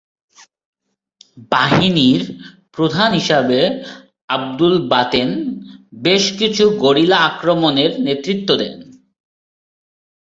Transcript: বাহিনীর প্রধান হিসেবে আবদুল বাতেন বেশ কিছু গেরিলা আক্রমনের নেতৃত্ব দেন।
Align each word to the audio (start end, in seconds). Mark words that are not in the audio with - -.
বাহিনীর 1.51 2.21
প্রধান 2.73 3.09
হিসেবে 3.13 3.59
আবদুল 4.29 4.75
বাতেন 4.89 5.29
বেশ 5.99 6.23
কিছু 6.39 6.63
গেরিলা 6.83 7.17
আক্রমনের 7.29 7.91
নেতৃত্ব 7.99 8.49
দেন। 8.57 8.75